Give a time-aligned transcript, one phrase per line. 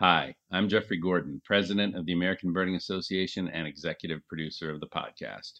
[0.00, 4.86] Hi, I'm Jeffrey Gordon, President of the American Birding Association and Executive Producer of the
[4.86, 5.58] podcast.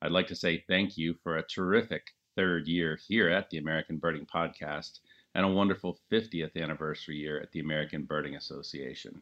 [0.00, 3.98] I'd like to say thank you for a terrific third year here at the American
[3.98, 5.00] Birding Podcast
[5.34, 9.20] and a wonderful 50th anniversary year at the American Birding Association.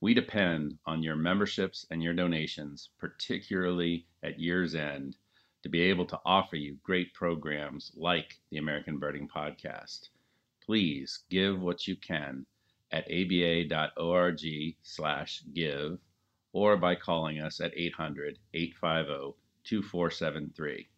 [0.00, 5.16] We depend on your memberships and your donations, particularly at year's end,
[5.64, 10.10] to be able to offer you great programs like the American Birding Podcast.
[10.64, 12.46] Please give what you can
[12.92, 14.40] at aba.org
[14.82, 15.98] slash give
[16.52, 20.88] or by calling us at 800 850 2473.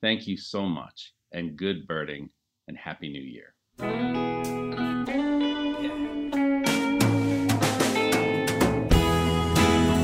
[0.00, 2.30] Thank you so much, and good birding,
[2.68, 3.54] and Happy New Year.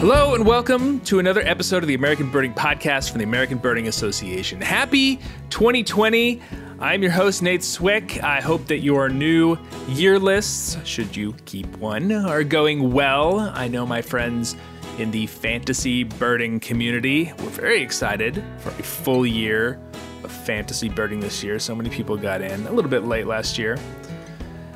[0.00, 3.86] Hello and welcome to another episode of the American Birding Podcast from the American Birding
[3.86, 4.58] Association.
[4.58, 5.16] Happy
[5.50, 6.40] 2020.
[6.82, 8.22] I'm your host, Nate Swick.
[8.24, 13.38] I hope that your new year lists, should you keep one, are going well.
[13.38, 14.56] I know my friends
[14.96, 19.78] in the fantasy birding community were very excited for a full year
[20.24, 21.58] of fantasy birding this year.
[21.58, 23.76] So many people got in a little bit late last year.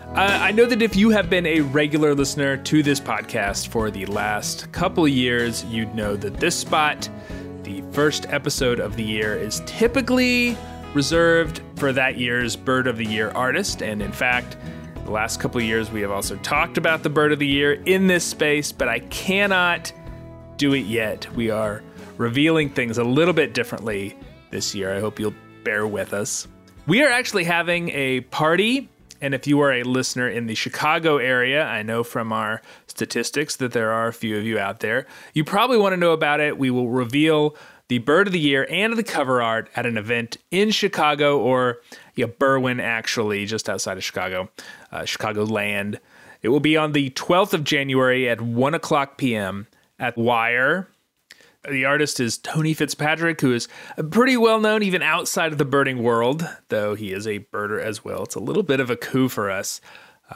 [0.09, 3.91] Uh, I know that if you have been a regular listener to this podcast for
[3.91, 7.09] the last couple years, you'd know that this spot,
[7.63, 10.55] the first episode of the year, is typically
[10.95, 13.83] reserved for that year's Bird of the Year artist.
[13.83, 14.57] And in fact,
[15.05, 17.75] the last couple of years we have also talked about the Bird of the Year
[17.85, 19.93] in this space, but I cannot
[20.57, 21.31] do it yet.
[21.35, 21.83] We are
[22.17, 24.17] revealing things a little bit differently
[24.51, 24.95] this year.
[24.95, 26.47] I hope you'll bear with us.
[26.87, 28.89] We are actually having a party.
[29.21, 33.57] And if you are a listener in the Chicago area, I know from our statistics
[33.57, 35.07] that there are a few of you out there.
[35.33, 36.59] You probably want to know about it.
[36.59, 37.57] We will reveal
[37.95, 41.79] the Bird of the Year and the cover art at an event in Chicago or
[42.17, 44.51] yeah, Berwyn, actually, just outside of Chicago,
[44.91, 46.01] uh, Chicago Land.
[46.43, 49.69] It will be on the 12th of January at 1 o'clock p.m.
[50.01, 50.89] at Wire.
[51.71, 53.69] The artist is Tony Fitzpatrick, who is
[54.11, 58.05] pretty well known even outside of the birding world, though he is a birder as
[58.05, 58.25] well.
[58.25, 59.81] It's a little bit of a coup for us.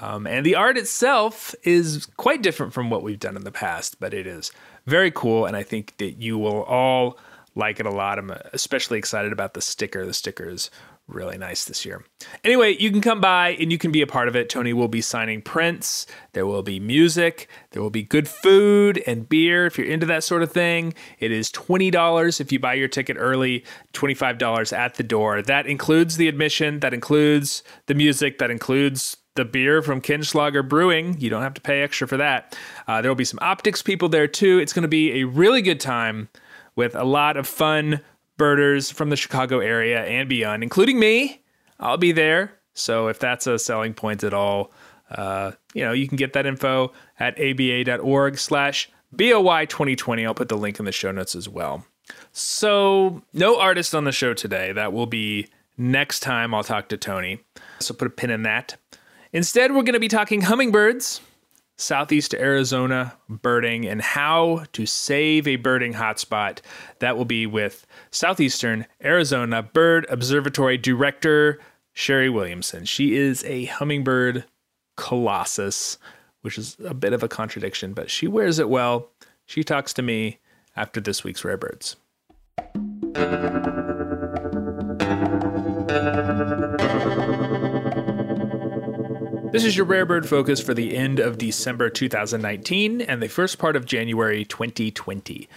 [0.00, 3.99] Um, and the art itself is quite different from what we've done in the past,
[3.99, 4.53] but it is
[4.87, 5.44] very cool.
[5.44, 7.19] And I think that you will all
[7.59, 8.19] like it a lot.
[8.19, 10.07] I'm especially excited about the sticker.
[10.07, 10.71] The sticker is
[11.09, 12.05] really nice this year.
[12.45, 14.49] Anyway, you can come by and you can be a part of it.
[14.49, 16.07] Tony will be signing prints.
[16.35, 17.49] There will be music.
[17.71, 20.95] There will be good food and beer if you're into that sort of thing.
[21.19, 23.65] It is $20 if you buy your ticket early,
[23.95, 25.43] $25 at the door.
[25.43, 31.17] That includes the admission, that includes the music, that includes the beer from Kinslahger Brewing.
[31.19, 32.59] You don't have to pay extra for that.
[32.87, 34.59] Uh, there will be some optics people there too.
[34.59, 36.29] It's going to be a really good time
[36.78, 38.00] with a lot of fun
[38.37, 41.43] birders from the Chicago area and beyond, including me.
[41.81, 42.53] I'll be there.
[42.72, 44.71] So if that's a selling point at all,
[45.11, 50.25] uh, you know, you can get that info at aba.org slash BOY 2020.
[50.25, 51.84] I'll put the link in the show notes as well.
[52.31, 54.71] So no artist on the show today.
[54.71, 57.41] That will be next time I'll talk to Tony.
[57.81, 58.77] So put a pin in that.
[59.33, 61.22] Instead, we're going to be talking hummingbirds
[61.78, 66.59] Southeast Arizona birding and how to save a birding hotspot.
[66.99, 71.61] That will be with Southeastern Arizona Bird Observatory Director
[71.94, 72.84] Sheri Williamson.
[72.84, 74.44] She is a hummingbird
[74.97, 75.99] colossus,
[76.43, 79.09] which is a bit of a contradiction, but she wears it well.
[79.47, 80.39] She talks to me
[80.77, 81.97] after this week's Rare Birds.
[89.59, 93.59] This is your Rare Bird focus for the end of December 2019 and the first
[93.59, 95.49] part of January 2020.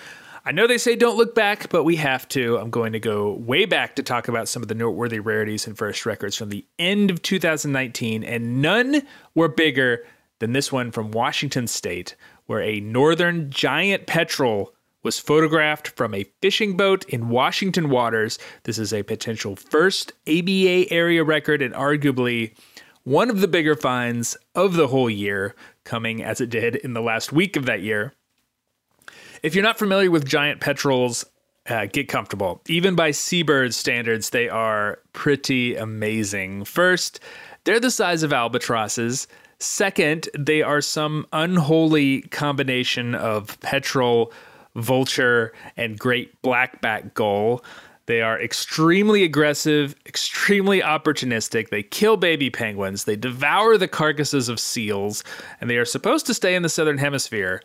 [0.44, 2.58] I know they say don't look back, but we have to.
[2.58, 5.78] I'm going to go way back to talk about some of the noteworthy rarities and
[5.78, 9.04] first records from the end of 2019, and none
[9.36, 10.04] were bigger
[10.40, 12.16] than this one from Washington State,
[12.48, 14.74] where a northern giant petrel
[15.04, 18.40] was photographed from a fishing boat in Washington waters.
[18.64, 22.56] This is a potential first ABA area record and arguably
[23.04, 27.02] one of the bigger finds of the whole year, coming as it did in the
[27.02, 28.14] last week of that year.
[29.44, 31.26] If you're not familiar with giant petrels,
[31.68, 32.62] uh, get comfortable.
[32.68, 36.66] Even by seabird standards, they are pretty amazing.
[36.66, 37.20] First,
[37.64, 39.28] they're the size of albatrosses.
[39.60, 44.34] Second, they are some unholy combination of petrel,
[44.76, 47.64] vulture, and great blackback gull.
[48.12, 51.70] They are extremely aggressive, extremely opportunistic.
[51.70, 55.24] They kill baby penguins, they devour the carcasses of seals,
[55.62, 57.62] and they are supposed to stay in the southern hemisphere.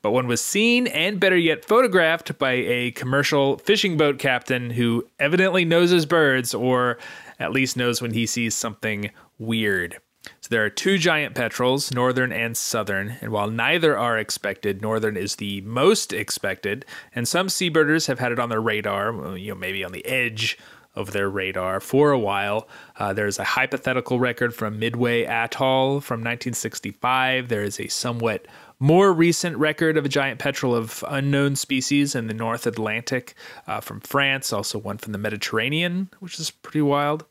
[0.00, 5.04] But one was seen and better yet photographed by a commercial fishing boat captain who
[5.18, 6.98] evidently knows his birds, or
[7.40, 9.10] at least knows when he sees something
[9.40, 9.98] weird.
[10.40, 15.16] So there are two giant petrels, northern and southern, and while neither are expected, northern
[15.16, 16.84] is the most expected,
[17.14, 20.58] and some seabirders have had it on their radar, you know, maybe on the edge
[20.98, 22.68] of their radar for a while.
[22.96, 27.48] Uh, there's a hypothetical record from Midway Atoll from 1965.
[27.48, 28.46] There is a somewhat
[28.80, 33.34] more recent record of a giant petrel of unknown species in the North Atlantic
[33.66, 37.24] uh, from France, also one from the Mediterranean, which is pretty wild.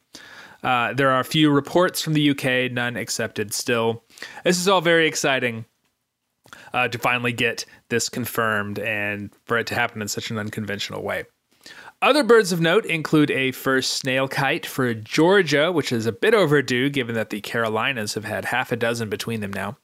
[0.64, 4.04] Uh, there are a few reports from the UK, none accepted still.
[4.44, 5.66] This is all very exciting
[6.74, 11.04] uh, to finally get this confirmed and for it to happen in such an unconventional
[11.04, 11.26] way.
[12.02, 16.36] Other birds of note include a first snail kite for Georgia, which is a bit
[16.36, 19.78] overdue given that the Carolinas have had half a dozen between them now.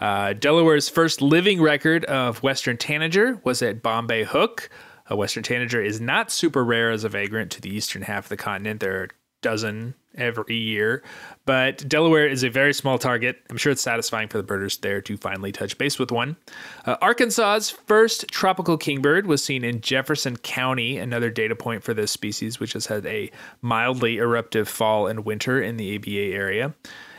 [0.00, 4.70] Uh, Delaware's first living record of western tanager was at Bombay Hook.
[5.08, 8.28] A western tanager is not super rare as a vagrant to the eastern half of
[8.30, 8.80] the continent.
[8.80, 9.08] There are
[9.42, 11.02] dozen every year,
[11.46, 13.38] but Delaware is a very small target.
[13.48, 16.36] I'm sure it's satisfying for the birders there to finally touch base with one.
[16.84, 22.10] Uh, Arkansas's first tropical kingbird was seen in Jefferson County, another data point for this
[22.10, 23.30] species, which has had a
[23.62, 26.74] mildly eruptive fall and winter in the ABA area.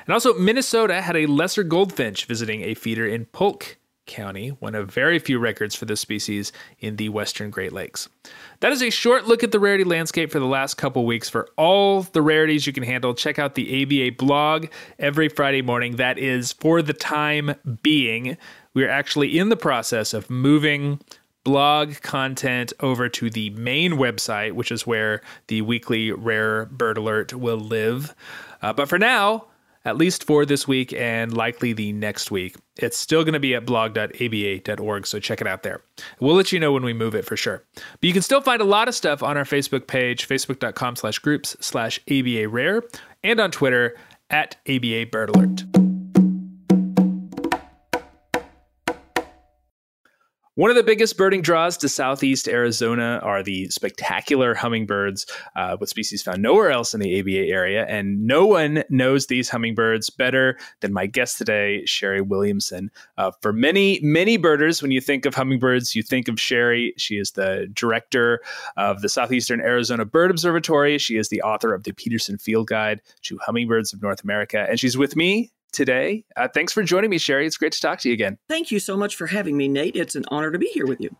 [0.05, 4.91] And also, Minnesota had a lesser goldfinch visiting a feeder in Polk County, one of
[4.91, 8.09] very few records for this species in the western Great Lakes.
[8.59, 11.29] That is a short look at the rarity landscape for the last couple weeks.
[11.29, 14.67] For all the rarities you can handle, check out the ABA blog
[14.99, 15.95] every Friday morning.
[15.95, 18.37] That is for the time being.
[18.73, 20.99] We are actually in the process of moving
[21.43, 27.33] blog content over to the main website, which is where the weekly rare bird alert
[27.33, 28.13] will live.
[28.61, 29.45] Uh, but for now,
[29.85, 32.55] at least for this week and likely the next week.
[32.77, 35.81] It's still going to be at blog.aba.org, so check it out there.
[36.19, 37.63] We'll let you know when we move it for sure.
[37.75, 41.19] But you can still find a lot of stuff on our Facebook page, facebook.com slash
[41.19, 42.83] groups slash ABA Rare,
[43.23, 43.97] and on Twitter
[44.29, 45.90] at ABA Bird Alert.
[50.55, 55.25] One of the biggest birding draws to southeast Arizona are the spectacular hummingbirds,
[55.55, 57.85] uh, with species found nowhere else in the ABA area.
[57.87, 62.91] And no one knows these hummingbirds better than my guest today, Sheri Williamson.
[63.17, 66.91] Uh, for many, many birders, when you think of hummingbirds, you think of Sheri.
[66.97, 68.41] She is the director
[68.75, 70.97] of the Southeastern Arizona Bird Observatory.
[70.97, 74.67] She is the author of the Peterson Field Guide to Hummingbirds of North America.
[74.69, 76.23] And she's with me today.
[76.35, 77.45] Uh, thanks for joining me, Sheri.
[77.45, 78.37] It's great to talk to you again.
[78.47, 79.95] Thank you so much for having me, Nate.
[79.95, 81.15] It's an honor to be here with you.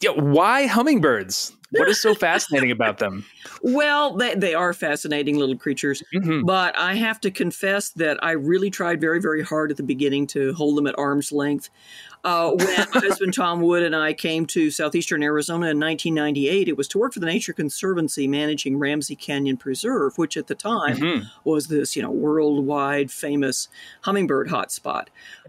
[0.00, 1.52] Yeah, why hummingbirds?
[1.70, 3.24] What is so fascinating about them?
[3.62, 6.42] Well, they, they are fascinating little creatures, mm-hmm.
[6.44, 10.26] but I have to confess that I really tried very, very hard at the beginning
[10.28, 11.70] to hold them at arm's length.
[12.26, 16.76] Uh, when my husband Tom Wood and I came to southeastern Arizona in 1998, it
[16.76, 20.96] was to work for the Nature Conservancy managing Ramsey Canyon Preserve, which at the time
[20.96, 21.28] mm-hmm.
[21.44, 23.68] was this, you know, worldwide famous
[24.00, 25.06] hummingbird hotspot.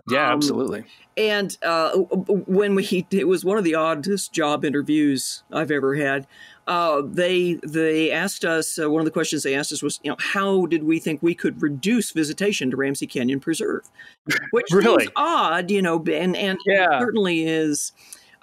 [0.08, 0.86] Yeah, um, absolutely.
[1.18, 6.28] And uh, when we, it was one of the oddest job interviews I've ever had.
[6.68, 10.12] Uh, they they asked us uh, one of the questions they asked us was you
[10.12, 13.90] know how did we think we could reduce visitation to Ramsey Canyon Preserve,
[14.52, 15.06] which really?
[15.06, 17.00] seems odd, you know, and and yeah.
[17.00, 17.94] certainly is.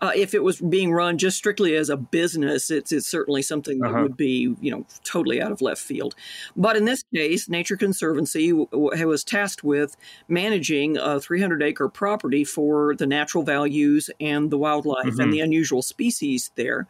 [0.01, 3.79] Uh, if it was being run just strictly as a business, it's, it's certainly something
[3.79, 4.03] that uh-huh.
[4.03, 6.17] would be, you know, totally out of left field.
[6.57, 9.97] But in this case, Nature Conservancy w- was tasked with
[10.29, 15.21] managing a 300 acre property for the natural values and the wildlife mm-hmm.
[15.21, 16.87] and the unusual species there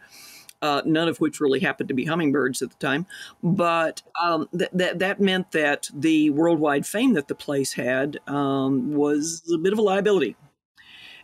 [0.65, 3.07] uh, none of which really happened to be hummingbirds at the time.
[3.43, 8.95] But um, th- that that meant that the worldwide fame that the place had um,
[8.95, 10.37] was a bit of a liability.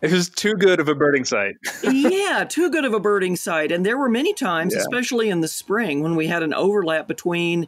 [0.02, 1.56] It was too good of a birding site.
[1.82, 3.72] yeah, too good of a birding site.
[3.72, 4.80] And there were many times, yeah.
[4.80, 7.66] especially in the spring, when we had an overlap between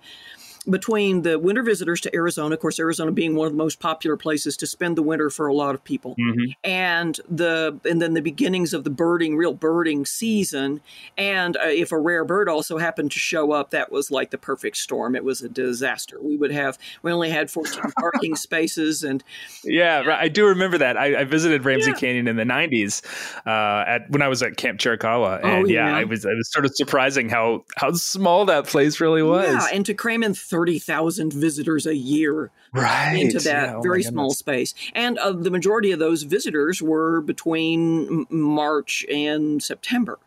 [0.69, 4.17] between the winter visitors to Arizona, of course, Arizona being one of the most popular
[4.17, 6.53] places to spend the winter for a lot of people, mm-hmm.
[6.63, 10.81] and the and then the beginnings of the birding, real birding season.
[11.19, 14.39] And uh, if a rare bird also happened to show up, that was like the
[14.39, 15.17] perfect storm.
[15.17, 16.19] It was a disaster.
[16.21, 19.25] We would have we only had 14 parking spaces, and
[19.65, 20.21] yeah, right.
[20.21, 20.97] I do remember that.
[20.97, 21.97] I, I visited Ramsey yeah.
[21.97, 23.03] Canyon in the 90s
[23.47, 26.25] uh, at when I was at Camp Chiricahua, oh, and oh, yeah, yeah, I was
[26.25, 29.47] it was sort of surprising how how small that place really was.
[29.47, 33.17] Yeah, and to cram in 30,000 visitors a year right.
[33.19, 34.75] into that yeah, oh very small space.
[34.95, 40.19] And uh, the majority of those visitors were between March and September.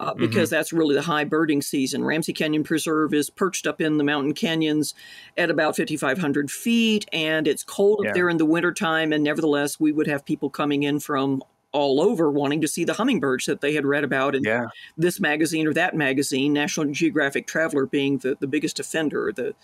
[0.00, 0.22] Uh, mm-hmm.
[0.22, 0.56] because mm-hmm.
[0.56, 2.04] that's really the high birding season.
[2.04, 4.92] Ramsey Canyon Preserve is perched up in the mountain canyons
[5.36, 8.10] at about 5,500 feet, and it's cold yeah.
[8.10, 9.12] up there in the wintertime.
[9.12, 11.44] And nevertheless, we would have people coming in from
[11.74, 14.68] all over wanting to see the hummingbirds that they had read about in Yeah.
[14.96, 19.32] this magazine or that magazine, National Geographic Traveler being the, the biggest offender.
[19.34, 19.54] The,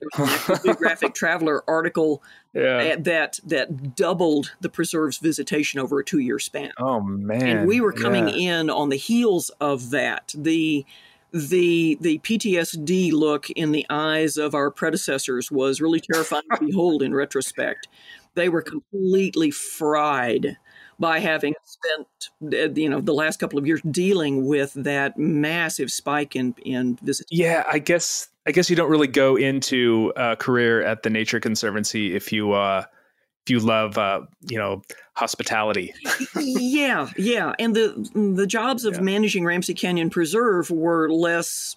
[0.00, 2.22] there was a National Geographic Traveler article
[2.52, 2.96] Yeah.
[2.96, 6.72] that that doubled the preserve's visitation over a two year span.
[6.78, 7.42] Oh man.
[7.58, 8.60] and we were coming Yeah.
[8.60, 10.34] in on the heels of that.
[10.36, 10.84] The
[11.32, 17.02] the the PTSD look in the eyes of our predecessors was really terrifying to behold
[17.02, 17.86] in retrospect.
[18.34, 20.56] They were completely fried
[21.00, 22.06] by having spent
[22.54, 26.96] uh, you know the last couple of years dealing with that massive spike in in
[27.02, 27.28] visits.
[27.32, 31.40] Yeah, I guess I guess you don't really go into a career at the Nature
[31.40, 32.84] Conservancy if you uh
[33.46, 34.82] if you love uh you know
[35.14, 35.92] hospitality.
[36.36, 39.00] yeah, yeah, and the the jobs of Yeah.
[39.00, 41.76] managing Ramsey Canyon Preserve were less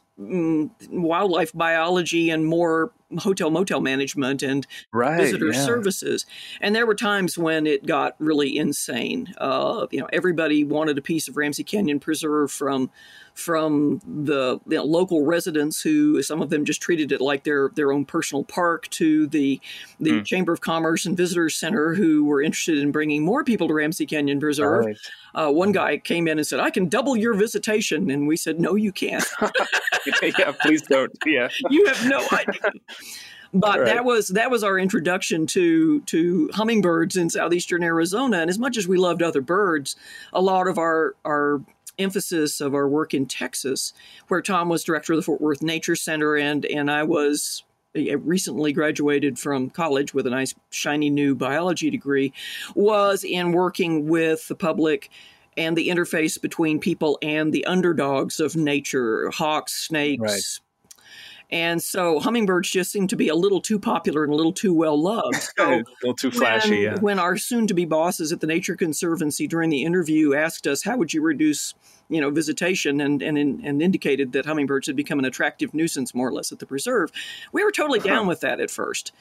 [0.90, 5.20] wildlife biology and more hotel motel management and Right.
[5.20, 5.66] visitor yeah.
[5.66, 6.26] services.
[6.62, 9.34] And there were times when it got really insane.
[9.38, 12.90] Uh, you know, everybody wanted a piece of Ramsey Canyon Preserve from
[13.36, 17.70] from the you know, local residents who some of them just treated it like their
[17.76, 19.60] their own personal park to the
[20.00, 20.24] the Hmm.
[20.24, 24.06] Chamber of Commerce and Visitors Center who were interested in bringing more people to Ramsey
[24.06, 24.86] Canyon Preserve.
[24.86, 24.98] Right.
[25.36, 28.60] Uh, one guy came in and said, "I can double your visitation," and we said,
[28.60, 29.26] "No, you can't.
[30.22, 31.12] yeah, please don't.
[31.26, 31.50] Yeah.
[31.70, 32.72] you have no idea."
[33.56, 33.86] But Right.
[33.86, 38.38] that was that was our introduction to to hummingbirds in southeastern Arizona.
[38.40, 39.96] And as much as we loved other birds,
[40.34, 41.62] a lot of our our
[42.00, 43.94] emphasis of our work in Texas,
[44.28, 47.64] where Tom was director of the Fort Worth Nature Center, and and I was
[47.96, 52.34] uh, I recently graduated from college with a nice shiny new biology degree,
[52.76, 55.10] was in working with the public
[55.56, 60.22] and the interface between people and the underdogs of nature, hawks, snakes.
[60.22, 60.60] Right.
[61.54, 64.74] And so hummingbirds just seem to be a little too popular and a little too
[64.74, 65.44] well loved.
[65.58, 66.78] So a little too flashy.
[66.78, 67.00] when, Yeah.
[67.00, 71.14] when our soon-to-be bosses at the Nature Conservancy during the interview asked us, "How would
[71.14, 71.76] you reduce,
[72.10, 76.28] you know, visitation?" and and and indicated that hummingbirds had become an attractive nuisance, more
[76.30, 77.12] or less, at the preserve,
[77.52, 79.12] we were totally down with that at first.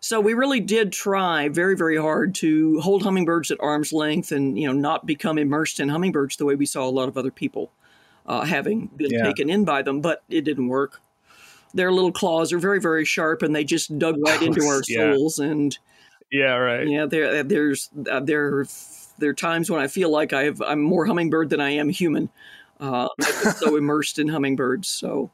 [0.00, 4.58] So we really did try very, very hard to hold hummingbirds at arm's length and
[4.58, 7.30] you know not become immersed in hummingbirds the way we saw a lot of other
[7.30, 7.72] people
[8.26, 9.24] uh, having been Yeah.
[9.24, 11.00] taken in by them, but it didn't work.
[11.74, 15.12] Their little claws are very, very sharp, and they just dug right into our Yeah.
[15.12, 15.38] souls.
[15.38, 15.78] And
[16.30, 16.86] yeah, right.
[16.86, 18.66] yeah, there, there's uh, there,
[19.18, 21.88] there are times when I feel like I have I'm more hummingbird than I am
[21.88, 22.28] human.
[22.78, 23.08] Uh,
[23.58, 24.88] so immersed in hummingbirds.
[24.88, 25.30] So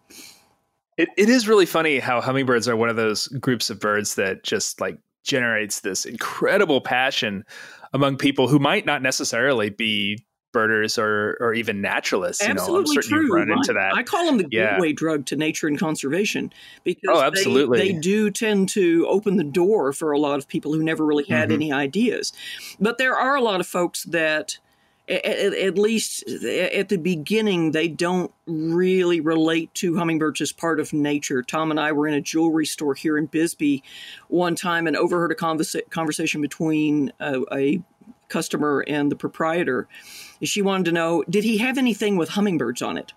[0.96, 4.42] It, it is really funny how hummingbirds are one of those groups of birds that
[4.42, 7.44] just like generates this incredible passion
[7.92, 10.25] among people who might not necessarily be
[10.56, 12.42] birders or or even naturalists.
[12.42, 13.22] You know, I'm absolutely certain true.
[13.22, 13.94] you've run into that.
[13.94, 14.72] I call them the Yeah.
[14.72, 17.78] gateway drug to nature and conservation because Oh, they- absolutely.
[17.78, 21.24] They, do tend to open the door for a lot of people who never really
[21.28, 21.54] had Mhm.
[21.54, 22.32] any ideas.
[22.80, 24.58] But there are a lot of folks that.
[25.08, 30.80] a- a- At least at the beginning, they don't really relate to hummingbirds as part
[30.80, 31.44] of nature.
[31.44, 33.84] Tom and I were in a jewelry store here in Bisbee
[34.26, 37.80] one time and overheard a conversa- conversation between a, a
[38.28, 39.88] customer and the proprietor.
[40.42, 43.12] She wanted to know, did he have anything with hummingbirds on it?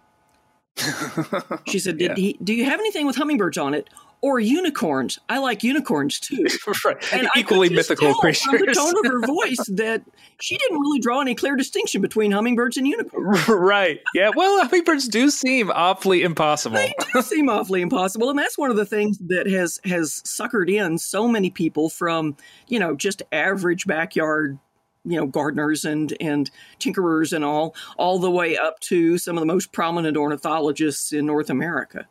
[1.67, 2.15] She said, "Did Yeah.
[2.15, 2.39] he?
[2.43, 3.89] Do you have anything with hummingbirds on it,
[4.21, 5.19] or unicorns?
[5.27, 6.45] I like unicorns too."
[6.85, 6.95] right.
[7.13, 8.43] And Equally mythical creatures.
[8.43, 10.03] from the tone of her voice that
[10.39, 13.45] she didn't really draw any clear distinction between hummingbirds and unicorns.
[13.49, 13.99] right.
[14.13, 14.29] Yeah.
[14.33, 16.77] Well, hummingbirds do seem awfully impossible.
[16.77, 20.71] They do seem awfully impossible, and that's one of the things that has has suckered
[20.73, 22.37] in so many people from
[22.69, 24.57] you know just average backyard
[25.05, 29.41] you know gardeners and and tinkerers and all all the way up to some of
[29.41, 32.07] the most prominent ornithologists in North America.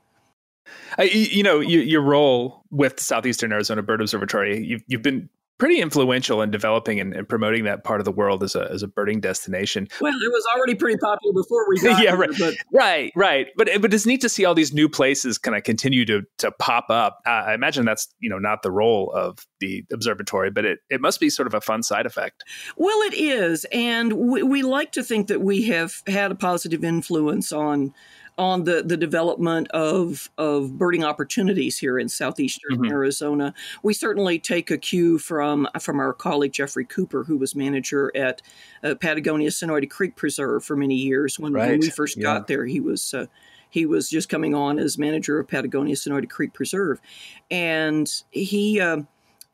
[0.99, 5.81] I, you know, you, your role with Southeastern Arizona Bird Observatory, you've, you've been pretty
[5.81, 8.89] influential in developing and, and promoting that part of the world as a, as a
[8.89, 9.89] birding destination.
[10.01, 12.31] Well, it was already pretty popular before we got Yeah, here, right.
[12.39, 13.49] but Right, right.
[13.57, 16.53] But but it's neat to see all these new places kind of continue to to
[16.53, 17.21] pop up.
[17.27, 21.01] Uh, I imagine that's you know not the role of the observatory, but it it
[21.01, 22.45] must be sort of a fun side effect.
[22.77, 26.85] Well, it is, and we, we like to think that we have had a positive
[26.85, 27.93] influence on
[28.39, 32.91] on the, the development of of birding opportunities here in southeastern Mhm.
[32.91, 33.53] Arizona.
[33.83, 38.41] We certainly take a cue from from our colleague Jeffrey Cooper, who was manager at
[38.83, 41.39] uh, Patagonia Sonoita Creek Preserve for many years.
[41.39, 42.23] When, when we first yeah.
[42.23, 43.13] got there, he was.
[43.13, 43.27] Uh,
[43.71, 47.03] he was just coming on as manager of Patagonia Sonoita Creek Preserve,
[47.51, 49.03] and he uh,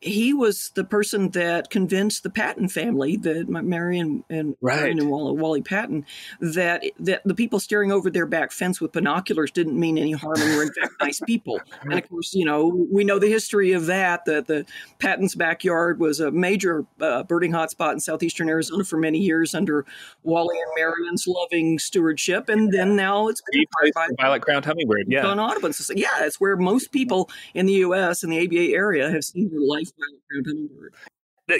[0.01, 4.77] he was the person that convinced the Patton family, the Marion and right.
[4.77, 6.05] Marion and Wally, Wally, Patton,
[6.39, 10.39] that that the people staring over their back fence with binoculars didn't mean any harm
[10.39, 11.59] and were in fact nice people.
[11.83, 14.25] And of course, you know we know the history of that.
[14.25, 14.65] That the
[14.99, 19.85] Patton's backyard was a major uh, birding hotspot in southeastern Arizona for many years under
[20.23, 23.63] Wally and Marion's loving stewardship, and then now it's been
[23.95, 25.05] by violet crowned hummingbird.
[25.07, 25.89] Yeah, on Audubon's.
[25.95, 28.23] Yeah, it's where most people in the U.S.
[28.23, 29.84] and the ABA area have seen their life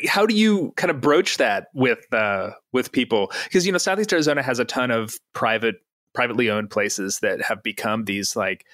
[0.08, 3.32] how do you kind of broach that with uh, with people?
[3.44, 5.76] Because you know, Southeast Arizona has a ton of private,
[6.14, 8.66] privately owned places that have become these like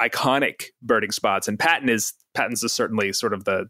[0.00, 3.66] iconic birding spots, and Patton is Patton's is certainly sort of the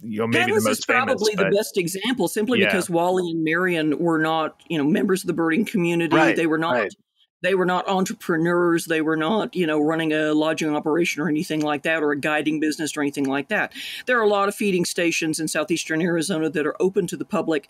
[0.00, 2.66] you know maybe Patton's the most is probably famous, the best example, simply Yeah.
[2.66, 6.16] because Wally and Marion were not you know members of the birding community.
[6.16, 6.74] Right, they were not.
[6.74, 6.94] right.
[7.40, 8.86] They were not entrepreneurs.
[8.86, 12.18] They were not, you know, running a lodging operation or anything like that, or a
[12.18, 13.72] guiding business or anything like that.
[14.06, 17.24] There are a lot of feeding stations in southeastern Arizona that are open to the
[17.24, 17.68] public,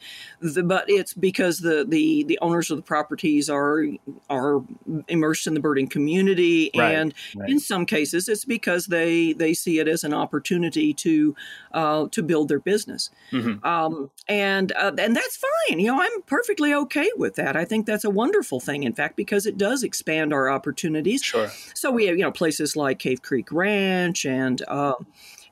[0.65, 3.85] but it's because the, the the owners of the properties are
[4.31, 4.63] are
[5.09, 7.51] immersed in the birding community, Right, and right.
[7.51, 11.37] in some cases, it's because they they see it as an opportunity to
[11.73, 13.65] uh, to build their business, Mhm.
[13.67, 15.79] um, and uh, and that's fine.
[15.81, 17.57] You know, I'm perfectly okay with that.
[17.57, 21.23] I think that's a wonderful thing, in fact, because it does expand our opportunities.
[21.23, 21.51] Sure.
[21.75, 24.63] So we have you know places like Cave Creek Ranch and.
[24.67, 24.95] Uh,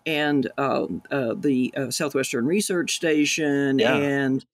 [0.08, 3.96] and uh, uh, the uh, Southwestern Research Station Yeah.
[3.96, 4.46] and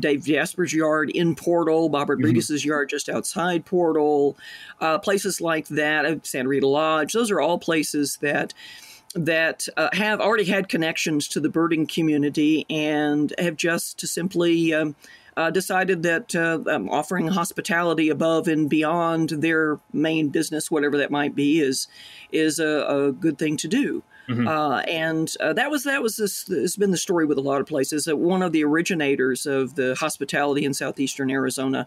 [0.00, 4.36] Dave Jasper's yard in Portal, Bob Rodriguez's yard just outside Portal,
[4.80, 7.12] uh, places like that, uh, Santa Rita Lodge.
[7.12, 8.54] Those are all places that
[9.14, 14.74] that uh, have already had connections to the birding community and have just to simply
[14.74, 14.96] um,
[15.36, 21.10] uh, decided that uh, um, offering hospitality above and beyond their main business, whatever that
[21.10, 21.88] might be, is
[22.32, 24.02] is a, a good thing to do.
[24.28, 24.48] Mhm.
[24.48, 27.60] Uh, and uh, that was that was this has been the story with a lot
[27.60, 28.04] of places.
[28.06, 31.86] that one of the originators of the hospitality in southeastern Arizona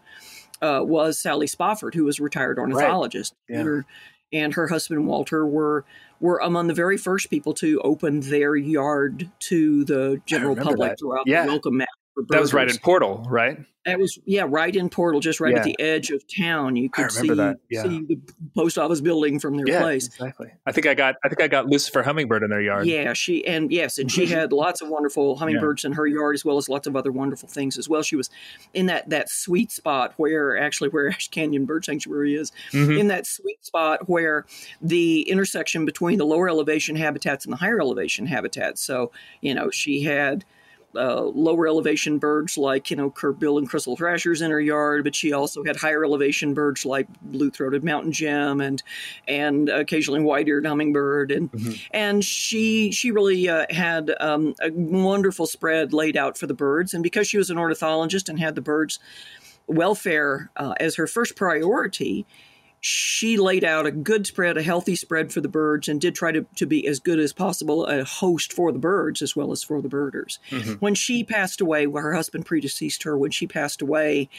[0.62, 3.34] uh, was Sally Spofford, who was a retired ornithologist.
[3.50, 3.64] Yeah.
[3.64, 3.86] Her,
[4.34, 5.84] and her husband Walter were
[6.20, 11.00] were among the very first people to open their yard to the general public that.
[11.00, 11.46] throughout Yeah.
[11.46, 11.88] the welcome mat.
[12.30, 13.60] That was right in Portal, right?
[13.86, 16.76] That was yeah, right in Portal, just right at the edge of town.
[16.76, 17.28] You could see
[17.70, 17.84] yeah.
[17.84, 18.20] see the
[18.54, 20.08] post office building from their yeah, place.
[20.08, 20.50] exactly.
[20.66, 22.86] I think I got I think I got Lucifer hummingbird in their yard.
[22.86, 26.44] Yeah, she and yes, and she had lots of wonderful hummingbirds in her yard as
[26.44, 28.02] well as lots of other wonderful things as well.
[28.02, 28.30] She was
[28.74, 33.00] in that that sweet spot where actually where Ash Canyon Bird Sanctuary is, Mhm.
[33.00, 34.46] in that sweet spot where
[34.82, 38.82] the intersection between the lower elevation habitats and the higher elevation habitats.
[38.82, 40.44] So you know she had.
[40.98, 45.14] Uh, lower elevation birds like you know curve-billed and Crissal thrashers in her yard, but
[45.16, 48.82] she also had higher elevation birds like blue-throated mountain gem and
[49.28, 51.80] and occasionally white-eared hummingbird and Mhm.
[51.92, 56.94] and she she really uh, had um, a wonderful spread laid out for the birds
[56.94, 59.00] and because she was an ornithologist and had the birds
[59.68, 62.26] welfare uh, as her first priority
[62.80, 66.32] she laid out a good spread a healthy spread for the birds and did try
[66.32, 69.64] to, to be as good as possible a host for the birds as well as
[69.64, 70.80] for the birders Mhm.
[70.80, 74.30] when she passed away well, her husband predeceased her when she passed away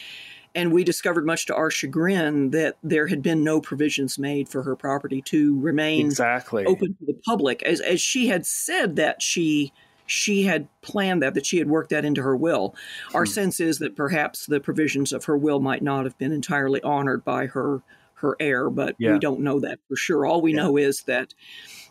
[0.55, 4.63] and we discovered much to our chagrin that there had been no provisions made for
[4.63, 6.65] her property to remain Exactly.
[6.65, 9.71] open to the public as as she had said that she
[10.07, 12.73] she had planned that that she had worked that into her will
[13.13, 13.31] our Hmm.
[13.31, 17.23] sense is that perhaps the provisions of her will might not have been entirely honored
[17.23, 17.81] by her
[18.21, 19.13] her heir but Yeah.
[19.13, 20.63] we don't know that for sure all we Yeah.
[20.63, 21.33] know is that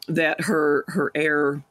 [0.08, 1.62] that her her heir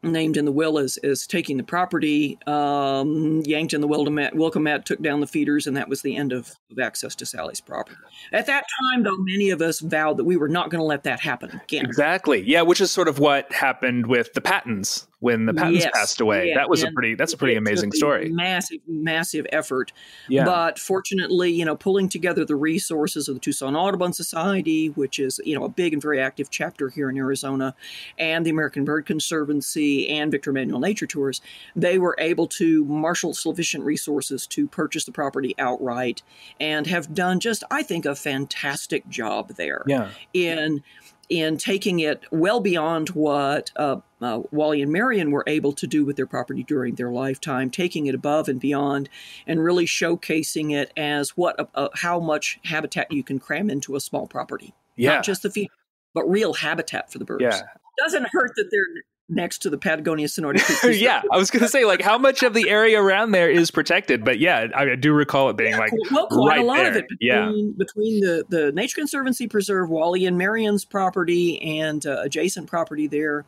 [0.00, 4.86] named in the will is is taking the property um, yanked in the welcome mat
[4.86, 7.96] took down the feeders and that was the end of, of access to sally's property
[8.32, 11.02] at that time though many of us vowed that we were not going to let
[11.02, 12.42] that happen again Exactly.
[12.46, 15.90] Yeah, which is sort of what happened with the Pattons when the Pattons Yes.
[15.92, 16.48] passed away.
[16.48, 18.28] Yeah, that was a pretty that's a pretty amazing a story.
[18.30, 19.92] Massive, massive effort.
[20.28, 20.44] Yeah.
[20.44, 25.40] But fortunately, you know, pulling together the resources of the Tucson Audubon Society, which is,
[25.44, 27.74] you know, a big and very active chapter here in Arizona,
[28.16, 31.40] and the American Bird Conservancy and Victor Emanuel Nature Tours,
[31.74, 36.22] they were able to marshal sufficient resources to purchase the property outright
[36.60, 40.10] and have done just, I think, a fantastic job there yeah.
[40.32, 40.82] in
[41.28, 46.04] in taking it well beyond what uh, uh, Wally and Marion were able to do
[46.04, 49.08] with their property during their lifetime, taking it above and beyond,
[49.46, 53.96] and really showcasing it as what uh, uh, how much habitat you can cram into
[53.96, 54.74] a small property.
[54.96, 55.16] Yeah.
[55.16, 55.70] Not just the feed,
[56.14, 57.42] but real habitat for the birds.
[57.42, 57.62] Yeah.
[57.98, 61.00] Doesn't hurt that they're next to the Patagonia Sonoita Creek.
[61.00, 63.70] yeah, I was going to say, like, how much of the area around there is
[63.70, 64.24] protected?
[64.24, 66.76] But yeah, I, I do recall it being Yeah, like well, quite right a lot
[66.78, 66.90] there.
[66.90, 67.72] of it between, Yeah.
[67.76, 73.44] between the, the Nature Conservancy Preserve, Wally and Marion's property, and uh, adjacent property there,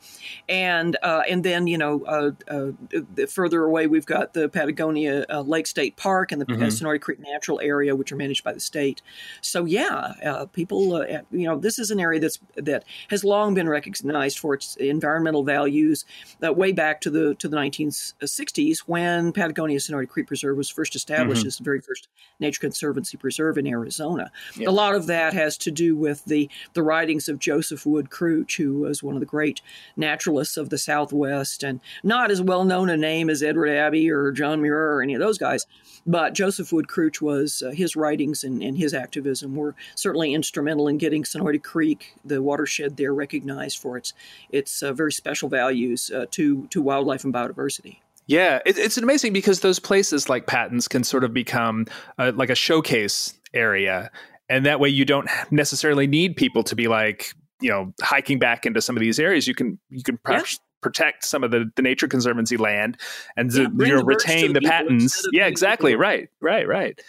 [0.48, 2.72] and uh, and then you know uh, uh,
[3.14, 6.66] the further away we've got the Patagonia uh, Lake State Park and the Mhm.
[6.66, 9.02] Sonoita Creek Natural Area, which are managed by the state.
[9.40, 13.54] So yeah, uh, people, uh, you know, this is an area that's that has long
[13.54, 16.04] been recognized for its environmental values,
[16.44, 20.96] uh, way back to the to the 1960s when Patagonia Sonoita Creek Preserve was first
[20.96, 21.46] established Mhm.
[21.46, 22.08] as the very first
[22.40, 24.30] nature conservancy preserve in Arizona.
[24.56, 24.68] Yeah.
[24.68, 28.56] A lot of that has to do with the the writings of Joseph Wood Krutch,
[28.56, 29.60] who was one of the great
[29.96, 34.32] naturalists of the Southwest, and not as well known a name as Edward Abbey or
[34.32, 35.66] John Muir or any of those guys.
[36.06, 40.88] But Joseph Wood Krutch was uh, his writings and, and his activism were certainly instrumental
[40.88, 44.12] in getting Sonoita Creek, the watershed there, recognized for its
[44.50, 47.94] its uh, very special values uh, to to wildlife and biodiversity.
[48.26, 51.86] Yeah, it, it's amazing because those places like Patton's can sort of become
[52.18, 54.10] uh, like a showcase area,
[54.48, 58.66] and that way you don't necessarily need people to be like you know hiking back
[58.66, 59.46] into some of these areas.
[59.48, 62.96] You can you can perhaps protect some of the, the nature conservancy land
[63.36, 65.02] and Yeah, bring you know the retain the the people Pattons.
[65.02, 65.92] instead of Yeah, exactly.
[65.92, 66.00] people.
[66.00, 67.00] Right, right, right.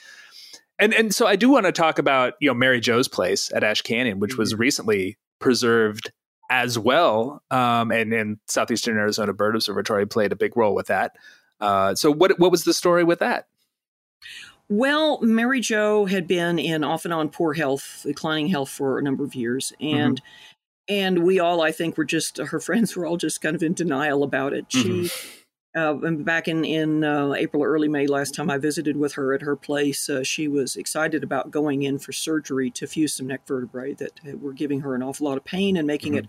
[0.80, 3.64] And and so I do want to talk about you know Mary Jo's place at
[3.64, 4.62] Ash Canyon, which was Mm-hmm.
[4.62, 6.12] recently preserved
[6.52, 11.16] as well, um, and and Southeastern Arizona Bird Observatory played a big role with that.
[11.62, 13.48] Uh, so what what was the story with that?
[14.68, 19.02] Well, Mary Jo had been in off and on poor health, declining health for a
[19.02, 20.22] number of years, and
[20.90, 23.74] and we all, I think, were just her friends were all just kind of in
[23.74, 24.66] denial about it.
[24.70, 25.10] She.
[25.74, 29.34] Uh, back in in uh, April or early May last time I visited with her
[29.34, 33.28] at her place, uh, she was excited about going in for surgery to fuse some
[33.28, 36.26] neck vertebrae that were giving her an awful lot of pain and making it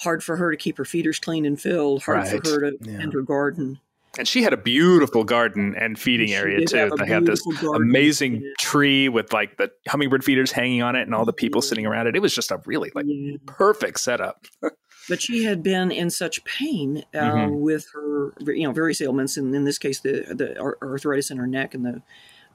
[0.00, 2.46] hard for her to keep her feeders clean and filled, hard Right.
[2.46, 2.98] for her to Yeah.
[2.98, 3.80] tend her garden.
[4.18, 6.90] And she had a beautiful garden and feeding She area too.
[6.96, 7.82] They had this garden.
[7.82, 8.48] amazing Yeah.
[8.58, 12.06] tree with like the hummingbird feeders hanging on it and all the people sitting around
[12.06, 12.14] it.
[12.16, 13.36] It was just a really like Yeah.
[13.46, 14.46] perfect setup.
[15.10, 17.60] but she had been in such pain uh, Mhm.
[17.60, 21.46] with her, you know, various ailments, and in this case, the the arthritis in her
[21.46, 22.02] neck and the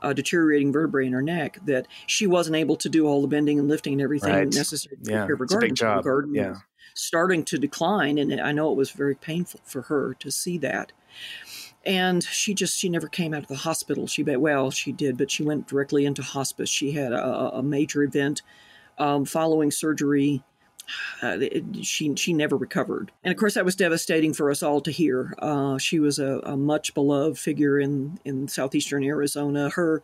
[0.01, 3.59] uh, deteriorating vertebrae in her neck, that she wasn't able to do all the bending
[3.59, 4.47] and lifting and everything Right.
[4.47, 6.03] necessary to take Yeah, care of her it's a big garden.
[6.03, 6.49] So garden Yeah.
[6.49, 6.57] was
[6.95, 10.91] starting to decline, and I know it was very painful for her to see that.
[11.85, 14.07] And she just she never came out of the hospital.
[14.07, 16.69] She well she did, but she went directly into hospice.
[16.69, 18.41] She had a, a major event
[18.97, 20.43] um, following surgery
[21.23, 24.81] uh, it- she she never recovered, and of course that was devastating for us all
[24.81, 25.33] to hear.
[25.39, 29.69] Uh, she was a, a much beloved figure in in southeastern Arizona.
[29.69, 30.03] Her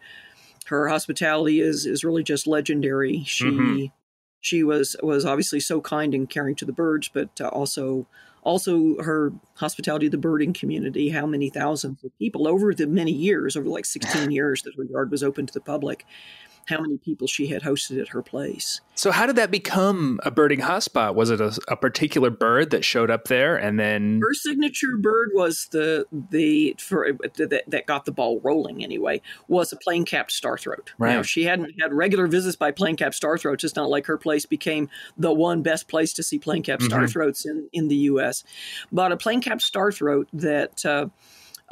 [0.67, 3.23] her hospitality is is really just legendary.
[3.25, 3.91] She Mhm.
[4.39, 8.07] she was was obviously so kind and caring to the birds, but uh, also
[8.43, 11.09] also her hospitality to the birding community.
[11.09, 14.83] How many thousands of people over the many years, over like sixteen years that her
[14.83, 16.05] yard was open to the public.
[16.67, 18.81] How many people she had hosted at her place.
[18.95, 21.15] So how did that become a birding hotspot?
[21.15, 25.31] Was it a, a particular bird that showed up there and then her signature bird
[25.33, 30.31] was the the for that, that got the ball rolling anyway was a plain capped
[30.31, 30.89] starthroat.
[30.97, 31.15] Right.
[31.15, 33.63] Now, she hadn't had regular visits by plain capped starthroats.
[33.63, 36.89] It's not like her place became the one best place to see plain capped Mhm.
[36.89, 38.43] starthroats in in the U.S.
[38.91, 40.85] But a plain capped starthroat that.
[40.85, 41.07] Uh,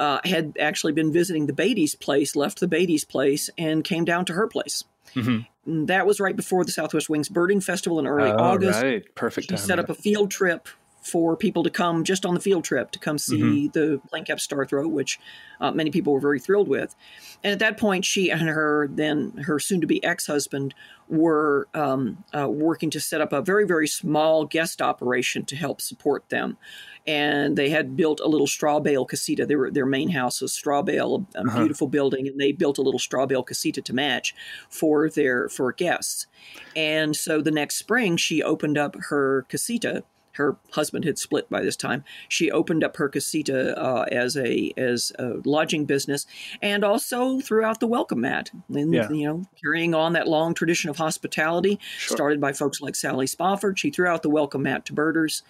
[0.00, 4.24] uh, had actually been visiting the Beatty's place, left the Beatty's place, and came down
[4.24, 4.82] to her place.
[5.14, 5.46] Mhm.
[5.86, 9.50] That was right before the Southwest Wings Birding Festival in early Oh, August Right, perfect.
[9.50, 10.68] she set up a field trip
[11.00, 13.78] for people to come just on the field trip to come see Mm-hmm.
[13.78, 15.18] the plain cap starthroat, which
[15.60, 16.94] uh, many people were very thrilled with.
[17.42, 20.74] And at that point, she and her then her soon to be ex husband
[21.08, 25.80] were um, uh, working to set up a very very small guest operation to help
[25.80, 26.56] support them.
[27.06, 29.46] And they had built a little straw bale casita.
[29.46, 31.58] Their their main house was straw bale, a, a Uh-huh.
[31.60, 34.34] beautiful building, and they built a little straw bale casita to match
[34.68, 36.26] for their for guests.
[36.76, 40.04] And so the next spring, she opened up her casita.
[40.40, 42.02] Her husband had split by this time.
[42.28, 46.26] She opened up her casita uh, as a as a lodging business,
[46.62, 48.50] and also throughout the welcome mat.
[48.72, 49.10] And Yeah.
[49.10, 52.16] you know, carrying on that long tradition of hospitality, Sure.
[52.16, 53.78] started by folks like Sally Spofford.
[53.78, 55.42] She threw out the welcome mat to birders,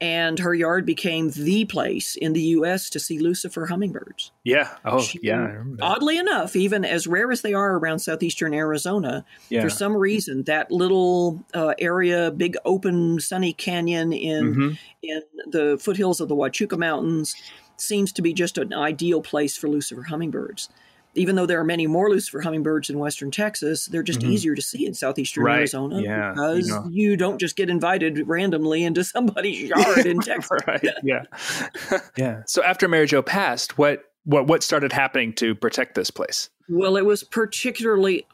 [0.00, 2.90] and her yard became the place in the U.S.
[2.90, 4.30] to see Lucifer hummingbirds.
[4.44, 4.68] Yeah.
[4.84, 5.36] Oh, She- yeah.
[5.36, 5.84] I remember that.
[5.84, 9.62] Oddly enough, even as rare as they are around southeastern Arizona, Yeah.
[9.62, 14.78] for some reason that little uh, area big open sunny canyon in Mhm.
[15.02, 17.34] in the foothills of the huachuca mountains
[17.78, 20.68] seems to be just an ideal place for lucifer hummingbirds
[21.16, 24.30] even though there are many more lucifer hummingbirds in western Texas, they're just Mhm.
[24.30, 25.58] easier to see in southeastern Right.
[25.58, 26.88] Arizona Yeah, you because know.
[26.90, 30.60] you don't just get invited randomly into somebody's yard in Texas.
[30.66, 30.86] right.
[31.02, 31.22] Yeah.
[32.16, 32.42] yeah.
[32.46, 36.50] So after Mary Jo passed, what what what started happening to protect this place?
[36.68, 38.26] Well, it was particularly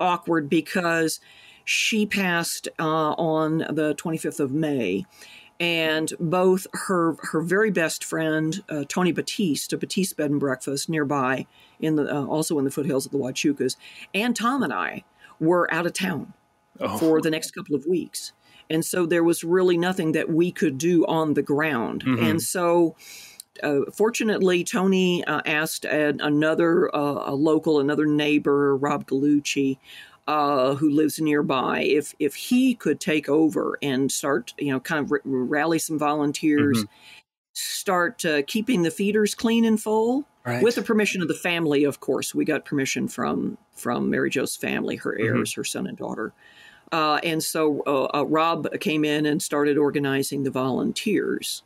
[0.00, 1.20] awkward because
[1.64, 5.04] she passed uh, on the 25th of May.
[5.58, 10.88] And both her her very best friend uh, Tony Batiste, a Batiste Bed and Breakfast
[10.88, 11.46] nearby,
[11.80, 13.76] in the uh, also in the foothills of the Huachucas,
[14.12, 15.04] and Tom and I
[15.40, 16.34] were out of town
[16.78, 18.32] Oh, for the next couple of weeks.
[18.68, 22.04] And so there was really nothing that we could do on the ground.
[22.04, 22.30] Mhm.
[22.30, 22.96] And so,
[23.62, 29.78] uh, fortunately, Tony uh, asked an, another uh, a local, another neighbor, Rob Galucci,
[30.26, 35.04] uh, who lives nearby, if if he could take over and start, you know, kind
[35.04, 36.84] of r- rally some volunteers,
[37.56, 40.62] start uh, keeping the feeders clean and full right.
[40.62, 42.34] with the permission of the family of course.
[42.34, 46.32] We got permission from from mary jo's family her heirs her son and daughter.
[46.92, 51.62] Uh, and so uh, uh, rob came in and started organizing the volunteers.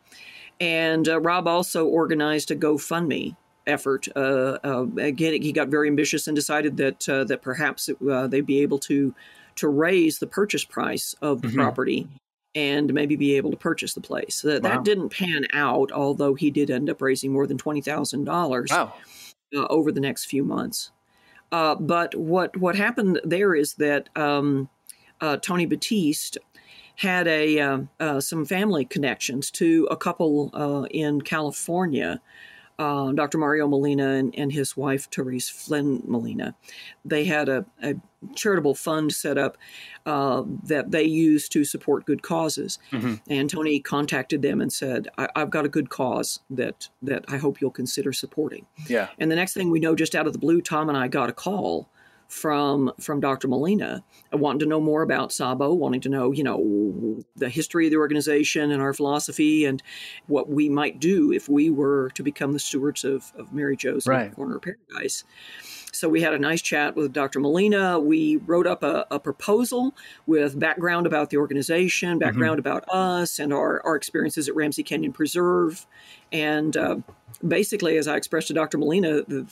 [0.61, 6.27] And uh, rob also organized a gofundme effort uh, uh, again he got very ambitious
[6.27, 9.15] and decided that uh, that perhaps it, uh, they'd be able to
[9.57, 11.55] to raise the purchase price of the Mhm.
[11.55, 12.09] property
[12.55, 14.41] and maybe be able to purchase the place.
[14.43, 14.71] That, Wow.
[14.71, 18.71] that didn't pan out, although he did end up raising more than twenty thousand dollars
[18.71, 18.95] wow.
[19.55, 20.91] uh, over the next few months.
[21.53, 24.69] Uh, but what what happened there is that um,
[25.21, 26.39] uh, Tony Batiste
[26.97, 27.87] had a
[28.21, 32.21] some family connections to a couple uh, in California.
[32.81, 33.37] Uh, Dr.
[33.37, 36.55] Mario Molina and, and his wife Therese Flynn Molina.
[37.05, 37.95] They had a, a
[38.35, 39.59] charitable fund set up
[40.07, 42.79] uh, that they used to support good causes.
[42.91, 43.21] Mhm.
[43.29, 47.37] And Tony contacted them and said, I, "I've got a good cause that that I
[47.37, 49.09] hope you'll consider supporting." Yeah.
[49.19, 51.29] And the next thing we know, just out of the blue, Tom and I got
[51.29, 51.89] a call
[52.31, 53.49] from from Dr.
[53.49, 57.87] Molina, uh, wanting to know more about SABO, wanting to know, you know, the history
[57.87, 59.83] of the organization and our philosophy, and
[60.29, 64.07] what we might do if we were to become the stewards of, of Mary Jo's
[64.07, 64.35] Right.
[64.35, 65.25] Corner of Paradise.
[65.93, 67.41] So we had a nice chat with Dr.
[67.41, 67.99] Molina.
[67.99, 73.53] We wrote up a, a proposal with background about the organization, background about us, and
[73.53, 75.87] our, our experiences at Ramsey Canyon Preserve.
[76.31, 76.99] And uh,
[77.47, 78.79] basically, as I expressed to Dr.
[78.79, 79.49] Molina, the,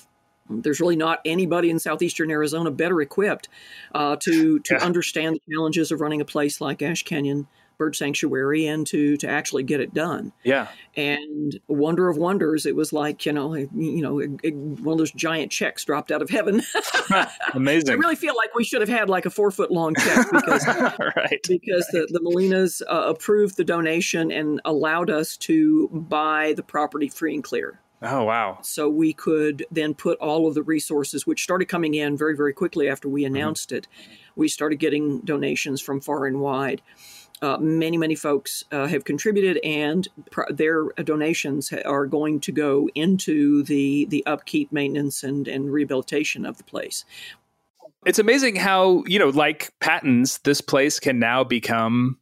[0.50, 3.48] there's really not anybody in southeastern Arizona better equipped
[3.94, 4.84] uh, to to Yeah.
[4.84, 7.46] understand the challenges of running a place like Ash Canyon
[7.78, 10.32] Bird Sanctuary and to to actually get it done.
[10.42, 10.66] Yeah.
[10.96, 15.52] And wonder of wonders, it was like you know you know one of those giant
[15.52, 16.61] checks dropped out of heaven.
[17.54, 17.90] Amazing.
[17.90, 20.66] I really feel like we should have had like a four foot long check because
[21.16, 21.40] right.
[21.46, 27.06] because the, the Molinas uh, approved the donation and allowed us to buy the property
[27.08, 27.80] free and clear.
[28.02, 28.58] Oh wow.
[28.62, 32.52] So we could then put all of the resources, which started coming in very, very
[32.52, 33.88] quickly after we announced it.
[34.37, 36.80] We started getting donations from far and wide.
[37.40, 42.52] Uh, many, many folks uh, have contributed, and pr- their donations ha- are going to
[42.52, 47.04] go into the the upkeep, maintenance, and and rehabilitation of the place.
[48.06, 52.18] It's amazing how, you know, like Patton's, this place can now become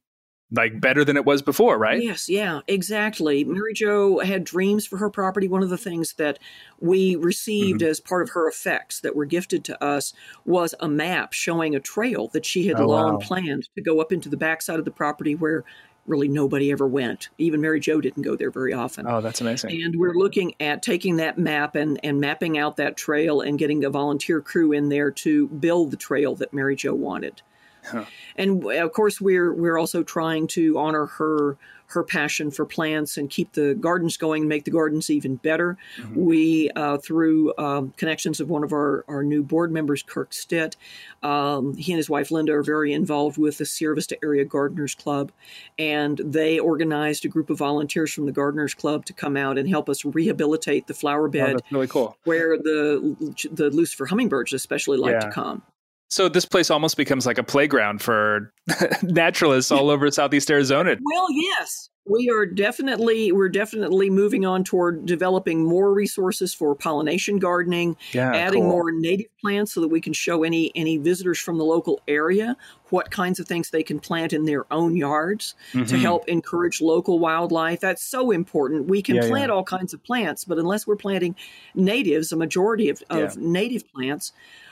[0.52, 2.00] like better than it was before, right?
[2.00, 3.42] Yes, yeah, exactly.
[3.44, 5.48] Mary Jo had dreams for her property.
[5.48, 6.38] One of the things that
[6.80, 7.90] we received Mm-hmm.
[7.90, 10.12] as part of her effects that were gifted to us
[10.44, 13.18] was a map showing a trail that she had Oh, long wow.
[13.18, 15.64] planned to go up into the backside of the property where
[16.06, 17.28] really nobody ever went.
[17.38, 19.04] Even Mary Jo didn't go there very often.
[19.08, 19.82] Oh, that's amazing.
[19.82, 23.84] And we're looking at taking that map and, and mapping out that trail and getting
[23.84, 27.42] a volunteer crew in there to build the trail that Mary Jo wanted.
[27.86, 28.04] Huh.
[28.36, 31.56] And of course, we're we're also trying to honor her
[31.88, 35.78] her passion for plants and keep the gardens going, and make the gardens even better.
[36.00, 36.16] Mhm.
[36.16, 40.74] We, uh, through um, connections of one of our, our new board members, Kirk Stitt,
[41.22, 44.96] um, he and his wife Linda are very involved with the Sierra Vista Area Gardeners
[44.96, 45.30] Club,
[45.78, 49.68] and they organized a group of volunteers from the Gardeners Club to come out and
[49.68, 52.16] help us rehabilitate the flower Oh, bed that's really cool.
[52.24, 53.14] where the
[53.52, 55.62] the Lucifer hummingbirds especially like to come.
[56.08, 58.52] So this place almost becomes like a playground for
[59.02, 60.96] naturalists all over Southeast Arizona.
[61.02, 67.40] Well, yes, we are definitely we're definitely moving on toward developing more resources for pollination
[67.40, 68.70] gardening, Yeah, adding cool.
[68.70, 72.56] more native plants so that we can show any any visitors from the local area
[72.90, 76.00] what kinds of things they can plant in their own yards to Mhm.
[76.00, 77.80] help encourage local wildlife.
[77.80, 78.86] That's so important.
[78.88, 79.28] We can Yeah, yeah.
[79.28, 81.34] plant all kinds of plants, but unless we're planting
[81.74, 84.30] natives, a majority of, of native plants,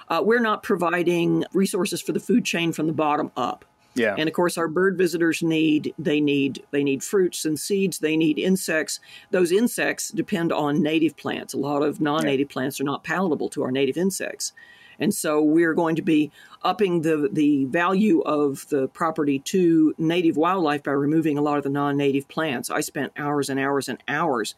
[0.09, 3.65] uh, we're not providing resources for the food chain from the bottom up.
[3.95, 4.15] Yeah.
[4.19, 8.01] And of course, our bird visitors need they need they need fruits and seeds.
[8.01, 9.01] They need insects.
[9.31, 11.55] Those insects depend on native plants.
[11.55, 14.53] A lot of non-native plants are not palatable to our native insects,
[14.99, 20.37] and so we're going to be upping the the value of the property to native
[20.37, 22.71] wildlife by removing a lot of the non-native plants.
[22.71, 24.57] I spent hours and hours and hours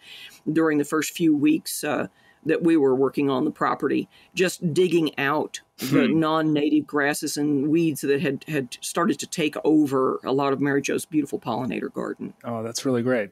[0.50, 1.84] during the first few weeks.
[1.84, 2.08] Uh,
[2.46, 6.18] that we were working on the property, just digging out the Hmm.
[6.18, 10.80] non-native grasses and weeds that had had started to take over a lot of Mary
[10.80, 12.32] Jo's beautiful pollinator garden.
[12.44, 13.30] Oh, that's really great.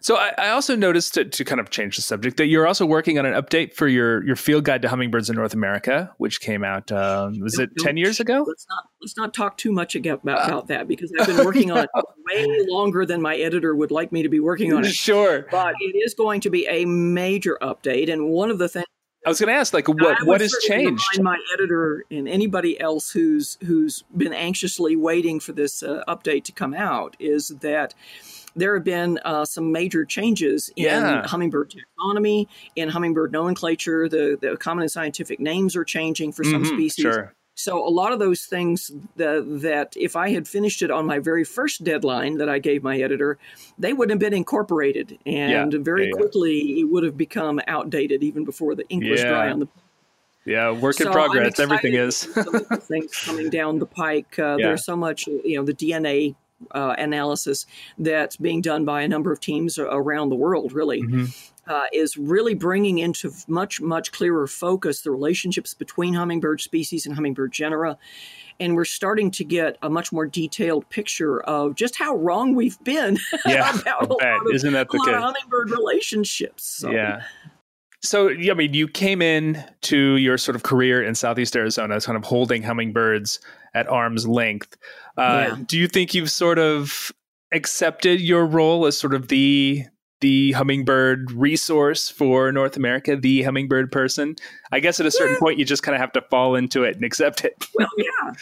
[0.00, 2.86] So I, I also noticed to, to kind of change the subject that you're also
[2.86, 6.40] working on an update for your your field guide to hummingbirds in North America, which
[6.40, 8.44] came out um, was it Don't- ten years ago?
[8.46, 11.70] Let's not let's not talk too much about, about, about that because I've been working
[11.70, 14.92] on it way longer than my editor would like me to be working on it.
[14.92, 15.46] Sure.
[15.50, 18.86] But it is going to be a major update, and one of the things
[19.26, 21.20] I was going to ask, like, what what has changed?
[21.20, 26.52] My editor and anybody else who's who's been anxiously waiting for this uh, update to
[26.52, 27.92] come out is that
[28.54, 31.26] there have been uh, some major changes in Yeah.
[31.26, 34.08] hummingbird taxonomy, in hummingbird nomenclature.
[34.08, 37.02] The the common and scientific names are changing for some Mhm, species.
[37.02, 37.34] Sure.
[37.58, 41.18] So a lot of those things that, that if I had finished it on my
[41.18, 43.38] very first deadline that I gave my editor,
[43.78, 46.20] they would have been incorporated, and very yeah, yeah.
[46.20, 49.52] quickly it would have become outdated even before the ink was dry Yeah.
[49.54, 49.68] on the
[50.44, 51.58] Yeah, work in so progress.
[51.58, 52.24] Everything is.
[52.24, 54.38] for some of the things coming down the pike.
[54.38, 54.66] Uh, Yeah.
[54.68, 56.34] There's so much, you know, the DNA
[56.72, 57.64] uh, analysis
[57.98, 60.72] that's being done by a number of teams around the world.
[60.72, 61.50] Really, Mhm.
[61.66, 67.14] Uh, is really bringing into much much clearer focus the relationships between hummingbird species and
[67.14, 67.98] hummingbird genera.
[68.58, 72.82] And we're starting to get a much more detailed picture of just how wrong we've
[72.84, 75.14] been Yeah, about I a lot of, Isn't that the case?
[75.14, 76.62] hummingbird relationships.
[76.64, 77.22] So, Yeah.
[78.02, 82.16] So, I mean, you came in to your sort of career in Southeast Arizona, kind
[82.16, 83.40] of holding hummingbirds
[83.74, 84.76] at arm's length.
[85.16, 85.62] Uh, Yeah.
[85.66, 87.10] Do you think you've sort of
[87.52, 89.84] accepted your role as sort of the
[90.20, 94.36] the hummingbird resource for North America, the hummingbird person?
[94.72, 95.40] I guess at a certain Yeah.
[95.40, 97.64] point, you just kind of have to fall into it and accept it.
[97.74, 98.32] Well, yeah.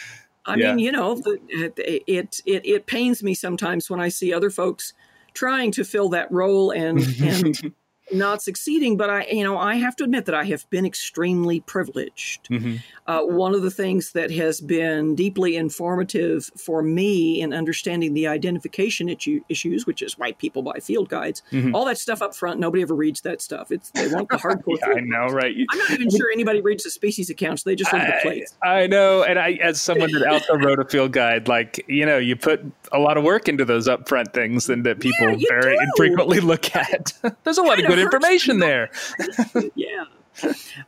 [0.45, 0.69] I Yeah.
[0.75, 4.93] mean, you know, the, it, it it pains me sometimes when I see other folks
[5.33, 7.73] trying to fill that role and and
[8.11, 8.97] not succeeding.
[8.97, 12.47] But I, you know, I have to admit that I have been extremely privileged.
[12.49, 12.79] Mhm.
[13.07, 18.27] Uh, one of the things that has been deeply informative for me in understanding the
[18.27, 21.73] identification issue, issues, which is white people buy field guides, Mhm.
[21.73, 23.71] all that stuff up front, nobody ever reads that stuff.
[23.71, 24.77] It's they want the hardcore.
[24.79, 25.55] Yeah, I know, right?
[25.71, 27.63] I'm not even sure anybody reads the species accounts.
[27.63, 28.53] They just look at the plates.
[28.63, 32.17] I know, and I, as someone that also wrote a field guide, like you know,
[32.17, 35.75] you put a lot of work into those upfront things, and that people Yeah, very
[35.75, 35.81] do.
[35.83, 37.13] infrequently look at.
[37.43, 38.89] There's a lot of Kinda good information there.
[39.75, 40.03] yeah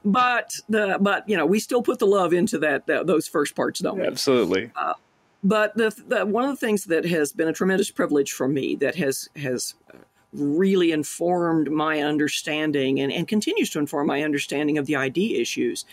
[0.04, 3.56] but the but you know we still put the love into that, that those first
[3.56, 4.72] parts don't we Absolutely.
[5.44, 8.76] but the, the one of the things that has been a tremendous privilege for me
[8.76, 9.98] that has has uh,
[10.34, 15.86] really informed my understanding and, and continues to inform my understanding of the ID issues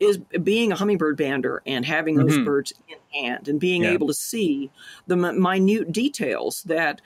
[0.00, 2.44] is being a hummingbird bander and having those Mhm.
[2.46, 3.90] birds in hand and being Yeah.
[3.90, 4.70] able to see
[5.06, 7.02] the minute details that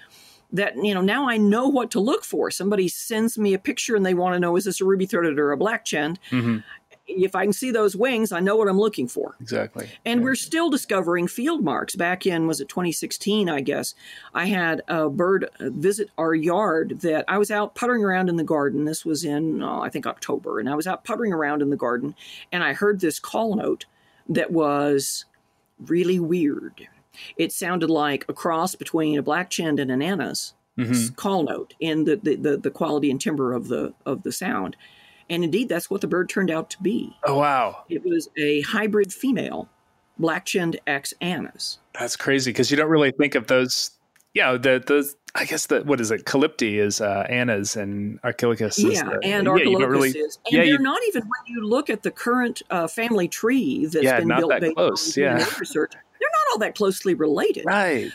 [0.52, 2.50] that you know now I know what to look for.
[2.50, 5.38] Somebody sends me a picture and they want to know is this a ruby throated
[5.38, 6.18] or a black chinned.
[6.30, 6.62] Mhm.
[7.09, 9.37] If I can see those wings, I know what I'm looking for.
[9.40, 9.88] Exactly.
[10.04, 11.94] And we're still discovering field marks.
[11.94, 13.94] Back in, was it 2016, I guess?
[14.35, 18.42] I had a bird visit our yard that I was out puttering around in the
[18.42, 18.87] garden.
[18.87, 20.59] This was in, oh, I think, October.
[20.59, 22.16] And I was out puttering around in the garden
[22.50, 23.87] and I heard this call note
[24.28, 25.26] that was
[25.87, 26.88] really weird.
[27.37, 31.16] It sounded like a cross between a black chinned and an anna's Mhm.
[31.16, 34.76] call note in the, the, the, the quality and timbre of the of the sound.
[35.31, 37.16] And indeed, that's what the bird turned out to be.
[37.24, 39.68] Oh wow, It was a hybrid female,
[40.18, 41.79] black chinned X Annas.
[41.98, 43.90] that's crazy because you don't really think of those.
[44.35, 46.26] Yeah, the the I guess the what is it?
[46.26, 50.38] Calypte is uh, Anna's and Archilochus is Yeah, the, and yeah, Archilochus really is.
[50.44, 53.87] And yeah, they're you- not even, when you look at the current uh, family tree
[53.87, 55.44] that's Yeah, been not built that based close, on yeah.
[55.59, 55.92] Research,
[56.52, 57.64] all that closely related.
[57.66, 58.11] right.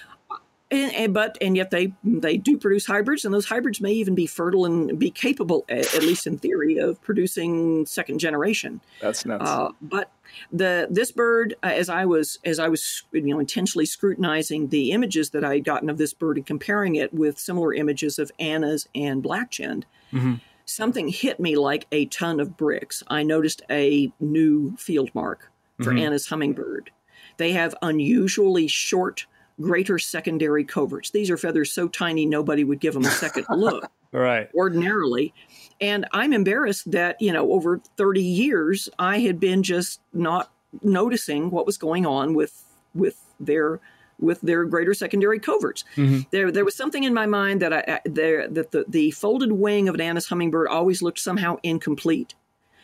[0.74, 4.15] And, and but and yet they they do produce hybrids, and those hybrids may even
[4.15, 8.80] be fertile and be capable, a- at least in theory, of producing second generation.
[9.02, 9.50] That's nuts.
[9.50, 10.13] Uh, but
[10.50, 14.91] the this bird, uh, as I was as I was you know intentionally scrutinizing the
[14.94, 18.32] images that I had gotten of this bird and comparing it with similar images of
[18.39, 20.39] Anna's and black chinned, Mhm.
[20.63, 23.04] something hit me like a ton of bricks.
[23.10, 25.52] I noticed a new field mark
[25.84, 26.00] for Mhm.
[26.00, 26.91] Anna's hummingbird.
[27.38, 29.26] They have unusually short,
[29.60, 31.12] greater secondary coverts.
[31.12, 34.50] These are feathers so tiny nobody would give them a second look Right.
[34.54, 35.34] ordinarily.
[35.80, 41.50] And I'm embarrassed that, you know, over 30 years, I had been just not noticing
[41.50, 43.80] what was going on with with their
[44.20, 45.84] with their greater secondary coverts.
[45.96, 46.22] Mm-hmm.
[46.32, 49.90] There, there was something in my mind that I, there that the, the folded wing
[49.90, 52.36] of an Anna's hummingbird always looked somehow incomplete.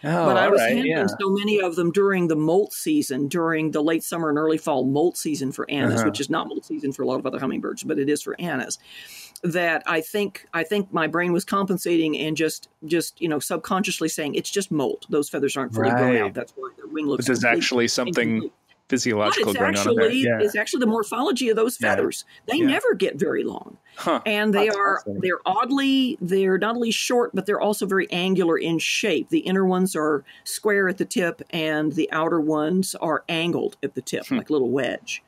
[0.04, 1.08] Oh, but I was right, handling yeah.
[1.08, 4.86] so many of them during the molt season, during the late summer and early fall
[4.86, 6.10] molt season for Anna's, Uh-huh.
[6.10, 8.40] which is not molt season for a lot of other hummingbirds, but it is for
[8.40, 8.78] Anna's.
[9.44, 14.10] That I think I think my brain was compensating and just just you know subconsciously
[14.10, 15.06] saying it's just molt.
[15.10, 16.34] Those feathers aren't fully grown out.
[16.34, 17.26] That's why their wing looks.
[17.28, 18.54] There's complete- actually something incomplete.
[18.88, 20.06] But physiological it's going on there.
[20.06, 20.40] actually Yeah.
[20.40, 21.90] it's actually the morphology of those Yeah.
[21.90, 22.24] feathers.
[22.48, 22.68] They Yeah.
[22.68, 24.22] never get very long Huh.
[24.26, 25.22] and they That's are fascinating.
[25.22, 29.66] they're oddly they're not only short but they're also very angular in shape the inner
[29.66, 34.26] ones are square at the tip and the outer ones are angled at the tip
[34.28, 34.38] Hmm.
[34.38, 35.22] like a little wedge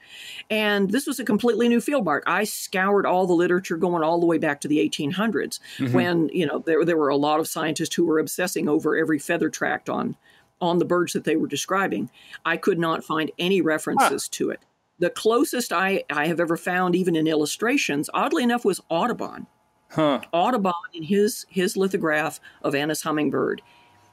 [0.49, 4.19] and this was a completely new field mark i scoured all the literature going all
[4.19, 5.91] the way back to the 1800s Mhm.
[5.93, 9.19] when you know there, there were a lot of scientists who were obsessing over every
[9.19, 10.15] feather tract on
[10.61, 12.09] on the birds that they were describing
[12.45, 14.59] i could not find any references to it
[14.99, 19.47] the closest I, I have ever found even in illustrations oddly enough was audubon
[19.91, 20.21] Huh.
[20.31, 23.61] audubon in his his lithograph of Anna's hummingbird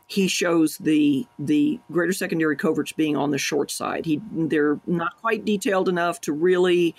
[0.06, 5.16] he shows the the greater secondary coverts being on the short side he they're not
[5.20, 6.94] quite detailed enough to really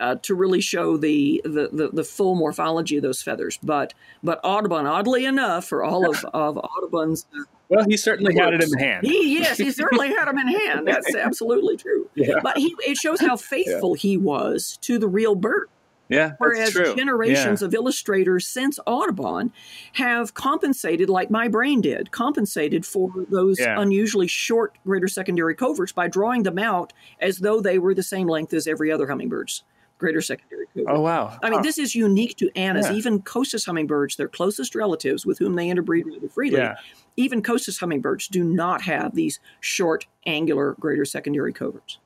[0.00, 3.58] uh, to really show the, the, the, the full morphology of those feathers.
[3.62, 8.52] But but Audubon, oddly enough, for all of, of Audubon's uh, Well, he certainly had
[8.52, 9.06] it in hand.
[9.06, 10.86] he yes, he certainly had them in hand.
[10.88, 12.10] That's absolutely true.
[12.14, 12.40] Yeah.
[12.42, 15.68] But he it shows how faithful he was to the real bird.
[16.08, 16.96] Yeah, Whereas that's true.
[16.96, 19.52] generations of illustrators since Audubon
[19.92, 23.80] have compensated, like my brain did, compensated for those Yeah.
[23.80, 28.26] unusually short greater secondary coverts by drawing them out as though they were the same
[28.26, 29.62] length as every other hummingbird's
[30.00, 30.86] greater secondary covert.
[30.90, 31.38] Oh wow.
[31.42, 31.62] I mean, Huh.
[31.62, 32.86] this is unique to Anna's.
[32.88, 32.94] Yeah.
[32.96, 36.74] Even Costas hummingbirds, their closest relatives with whom they interbreed rather freely, Yeah.
[37.16, 41.98] even Costas hummingbirds do not have these short, angular greater secondary coverts.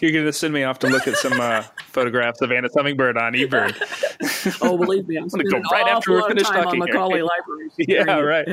[0.00, 3.16] You're going to send me off to look at some uh, photographs of Anna Hummingbird
[3.16, 3.74] on eBird.
[4.62, 6.94] Oh, believe me, I'm gonna go right after we're finished talking on here.
[6.94, 7.70] Macaulay Library.
[7.78, 8.46] Yeah, right.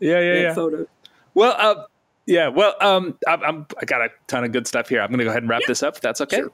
[0.00, 0.54] Yeah, yeah, yeah.
[0.54, 0.86] Photos.
[1.34, 1.84] Well, uh,
[2.26, 2.48] yeah.
[2.48, 5.00] Well, um, I'm, I'm I got a ton of good stuff here.
[5.00, 5.94] I'm going to go ahead and wrap this up.
[5.94, 6.38] If that's okay.
[6.38, 6.50] Sure.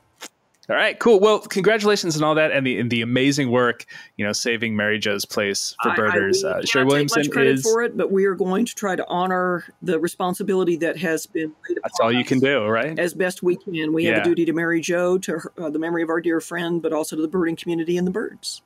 [0.69, 1.21] All right, cool.
[1.21, 3.85] Well, congratulations and all that, and the and the amazing work,
[4.17, 6.43] you know, saving Mary Jo's place for I- I birders.
[6.43, 8.75] really uh, Sheri take Williamson much credit is for it, but we are going to
[8.75, 11.55] try to honor the responsibility that has been.
[11.69, 12.99] laid that's all you can do, right?
[12.99, 15.79] As best we can, we have a duty to Mary Jo, to her, uh, the
[15.79, 18.63] memory of our dear friend, but also to the birding community and the birds.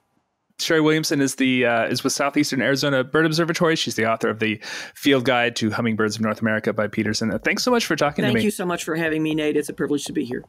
[0.61, 3.77] Sheri Williamson is the uh, is with Southeastern Arizona Bird Observatory.
[3.77, 4.61] She's the author of the
[4.95, 7.33] Field Guide to Hummingbirds of North America by Peterson.
[7.33, 8.41] Uh, thanks so much for talking Thank to me.
[8.41, 9.57] Thank you so much for having me, Nate.
[9.57, 10.45] It's a privilege to be here.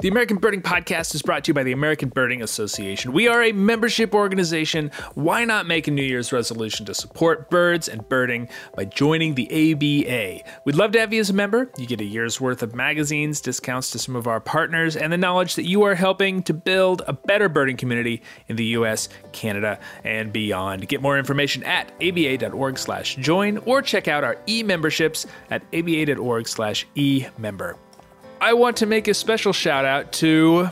[0.00, 3.12] The American Birding Podcast is brought to you by the American Birding Association.
[3.12, 4.92] We are a membership organization.
[5.14, 9.48] Why not make a New Year's resolution to support birds and birding by joining the
[9.48, 10.48] ABA?
[10.64, 11.72] We'd love to have you as a member.
[11.76, 15.18] You get a year's worth of magazines, discounts to some of our partners, and the
[15.18, 19.80] knowledge that you are helping to build a better birding community in the US, Canada,
[20.04, 20.86] and beyond.
[20.86, 27.76] Get more information at aba.org/join or check out our e-memberships at aba.org/e-member.
[28.40, 30.68] I want to make a special shout out to,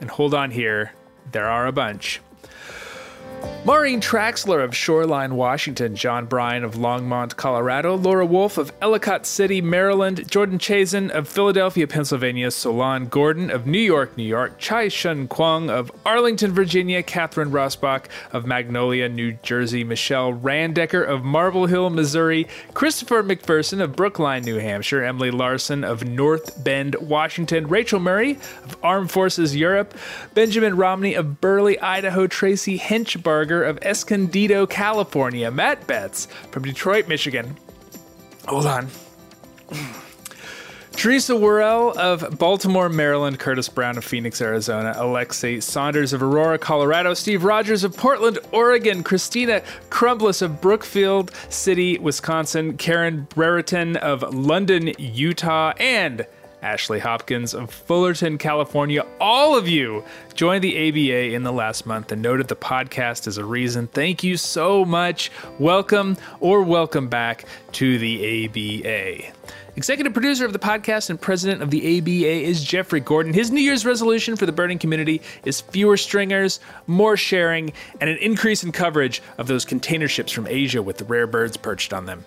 [0.00, 0.92] and hold on here,
[1.32, 2.20] there are a bunch.
[3.68, 9.60] Maureen Traxler of Shoreline, Washington, John Bryan of Longmont, Colorado, Laura Wolf of Ellicott City,
[9.60, 15.28] Maryland, Jordan Chazen of Philadelphia, Pennsylvania, Solon Gordon of New York, New York, Chai Shun
[15.28, 21.90] Kwong of Arlington, Virginia, Catherine Rosbach of Magnolia, New Jersey, Michelle Randecker of Marble Hill,
[21.90, 28.38] Missouri, Christopher McPherson of Brookline, New Hampshire, Emily Larson of North Bend, Washington, Rachel Murray
[28.64, 29.92] of Armed Forces Europe,
[30.32, 32.78] Benjamin Romney of Burley, Idaho, Tracy
[33.28, 37.56] Henchbarger of Escondido, California, Matt Betts from Detroit, Michigan.
[38.46, 38.88] Hold on.
[40.92, 47.14] Teresa Worrell of Baltimore, Maryland, Curtis Brown of Phoenix, Arizona, Alexei Saunders of Aurora, Colorado,
[47.14, 54.92] Steve Rogers of Portland, Oregon, Christina Crumbless of Brookfield City, Wisconsin, Karen Brereton of London,
[54.98, 56.26] Utah, and
[56.62, 59.06] Ashley Hopkins of Fullerton, California.
[59.20, 60.04] All of you
[60.34, 63.86] joined the ABA in the last month and noted the podcast as a reason.
[63.86, 65.30] Thank you so much.
[65.58, 69.32] Welcome or welcome back to the ABA.
[69.76, 73.32] Executive producer of the podcast and president of the ABA is Jeffrey Gordon.
[73.32, 78.16] His New Year's resolution for the birding community is fewer stringers, more sharing, and an
[78.18, 82.06] increase in coverage of those container ships from Asia with the rare birds perched on
[82.06, 82.24] them.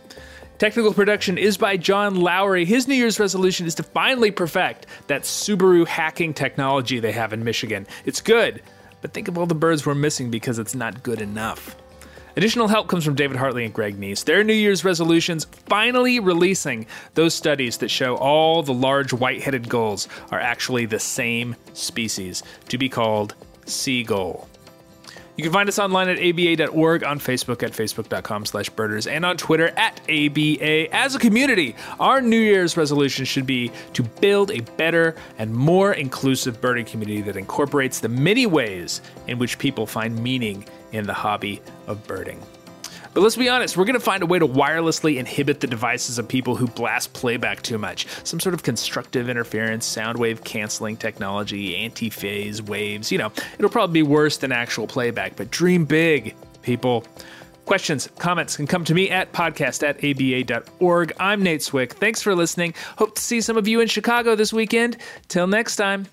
[0.61, 2.65] Technical production is by John Lowry.
[2.65, 7.43] His New Year's resolution is to finally perfect that Subaru hacking technology they have in
[7.43, 7.87] Michigan.
[8.05, 8.61] It's good,
[9.01, 11.75] but think of all the birds we're missing because it's not good enough.
[12.37, 14.23] Additional help comes from David Hartley and Greg Neise.
[14.23, 16.85] Their New Year's resolutions finally releasing
[17.15, 22.43] those studies that show all the large white headed gulls are actually the same species,
[22.69, 23.33] to be called
[23.65, 24.47] seagull.
[25.37, 29.37] You can find us online at aba.org, on Facebook at facebook.com slash birders, and on
[29.37, 30.93] Twitter at ABA.
[30.93, 35.93] As a community, our New Year's resolution should be to build a better and more
[35.93, 41.13] inclusive birding community that incorporates the many ways in which people find meaning in the
[41.13, 42.39] hobby of birding.
[43.13, 46.17] But let's be honest, we're going to find a way to wirelessly inhibit the devices
[46.17, 48.07] of people who blast playback too much.
[48.23, 53.11] Some sort of constructive interference, sound wave canceling technology, anti phase waves.
[53.11, 57.05] You know, it'll probably be worse than actual playback, but dream big, people.
[57.65, 61.13] Questions, comments can come to me at podcast at aba.org.
[61.19, 61.93] I'm Nate Swick.
[61.93, 62.73] Thanks for listening.
[62.97, 64.97] Hope to see some of you in Chicago this weekend.
[65.27, 66.07] Till next time.